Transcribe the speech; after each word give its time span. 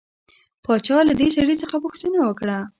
باچا 0.63 0.97
له 1.07 1.13
دې 1.19 1.27
سړي 1.35 1.55
څخه 1.61 1.75
پوښتنه 1.85 2.17
وکړه. 2.27 2.57